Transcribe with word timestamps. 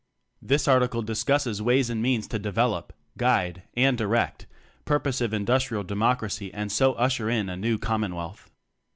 This 0.41 0.67
article 0.67 1.03
discusses 1.03 1.61
ways 1.61 1.91
and 1.91 2.01
means 2.01 2.25
to 2.29 2.39
develop, 2.39 2.91
guide 3.19 3.61
and 3.75 3.95
di 3.99 4.03
rect 4.05 4.47
purposive 4.83 5.31
industrial 5.31 5.83
democracy 5.83 6.51
and 6.51 6.71
so 6.71 6.93
usher 6.93 7.29
in 7.29 7.49
a 7.49 7.55
new 7.55 7.77
commonwealth. 7.77 8.49